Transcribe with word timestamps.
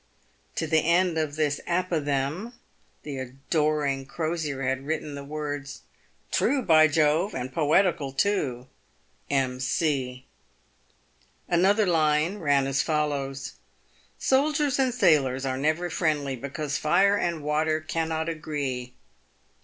To 0.55 0.65
the 0.65 0.79
end 0.79 1.19
of 1.19 1.35
this 1.35 1.61
apothegm 1.67 2.53
the 3.03 3.19
adoring 3.19 4.07
Crosier 4.07 4.63
had 4.63 4.79
added 4.79 5.15
the 5.15 5.23
words:" 5.23 5.81
True, 6.31 6.63
by 6.63 6.87
Jove! 6.87 7.35
and 7.35 7.53
poetical, 7.53 8.11
too.— 8.11 8.65
M. 9.43 9.59
C." 9.59 10.25
Another 11.47 11.85
line 11.85 12.39
ran 12.39 12.65
as 12.65 12.81
follows:" 12.81 13.53
Soldiers 14.17 14.79
and 14.79 14.91
sailors 14.91 15.45
are 15.45 15.59
never 15.59 15.87
friendly, 15.91 16.35
because 16.35 16.79
fire 16.79 17.15
and 17.15 17.43
water 17.43 17.79
cannot 17.79 18.27
agree." 18.27 18.95